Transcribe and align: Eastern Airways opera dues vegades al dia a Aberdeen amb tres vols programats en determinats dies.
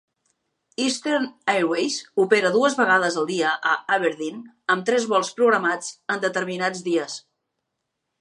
Eastern 0.83 1.25
Airways 1.51 1.97
opera 2.23 2.51
dues 2.55 2.77
vegades 2.79 3.17
al 3.23 3.27
dia 3.31 3.51
a 3.73 3.75
Aberdeen 3.97 4.39
amb 4.77 4.87
tres 4.91 5.05
vols 5.13 5.29
programats 5.41 5.93
en 6.15 6.25
determinats 6.25 6.83
dies. 6.89 7.19